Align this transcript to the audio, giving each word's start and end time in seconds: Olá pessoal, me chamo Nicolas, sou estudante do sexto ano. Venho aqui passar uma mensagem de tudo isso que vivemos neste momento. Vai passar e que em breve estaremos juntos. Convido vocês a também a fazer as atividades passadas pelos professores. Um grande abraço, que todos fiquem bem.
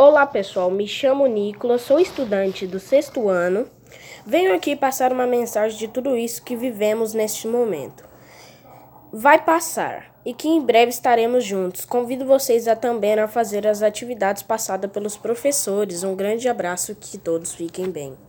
Olá 0.00 0.24
pessoal, 0.24 0.70
me 0.70 0.86
chamo 0.86 1.26
Nicolas, 1.26 1.82
sou 1.82 1.98
estudante 1.98 2.68
do 2.68 2.78
sexto 2.78 3.28
ano. 3.28 3.68
Venho 4.24 4.54
aqui 4.54 4.76
passar 4.76 5.12
uma 5.12 5.26
mensagem 5.26 5.76
de 5.76 5.88
tudo 5.88 6.16
isso 6.16 6.44
que 6.44 6.54
vivemos 6.54 7.14
neste 7.14 7.48
momento. 7.48 8.04
Vai 9.12 9.42
passar 9.42 10.14
e 10.24 10.32
que 10.32 10.46
em 10.46 10.64
breve 10.64 10.90
estaremos 10.90 11.44
juntos. 11.44 11.84
Convido 11.84 12.24
vocês 12.24 12.68
a 12.68 12.76
também 12.76 13.18
a 13.18 13.26
fazer 13.26 13.66
as 13.66 13.82
atividades 13.82 14.44
passadas 14.44 14.88
pelos 14.88 15.16
professores. 15.16 16.04
Um 16.04 16.14
grande 16.14 16.48
abraço, 16.48 16.94
que 16.94 17.18
todos 17.18 17.52
fiquem 17.52 17.90
bem. 17.90 18.27